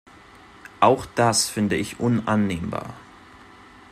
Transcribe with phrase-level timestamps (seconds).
[0.79, 2.95] Auch das finde ich unannehmbar.